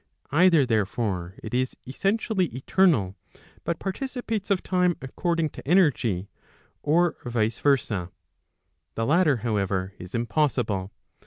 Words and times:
Either 0.31 0.65
therefore, 0.65 1.35
it 1.43 1.53
is 1.53 1.75
essentially 1.85 2.45
eternal, 2.55 3.15
[but 3.63 3.77
participates 3.77 4.49
of 4.49 4.63
time 4.63 4.95
according 4.99 5.47
to 5.47 5.67
energy,'] 5.67 6.27
or 6.81 7.17
vice 7.23 7.59
versa. 7.59 8.09
The 8.95 9.05
latter 9.05 9.37
however, 9.45 9.93
is 9.99 10.15
impossible. 10.15 10.91